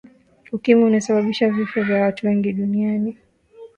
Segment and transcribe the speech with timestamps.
[0.51, 3.17] ukimwi unasababisha vifo vya watu wengi duniani